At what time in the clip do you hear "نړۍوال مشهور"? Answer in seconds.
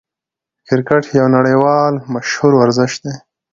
1.35-2.51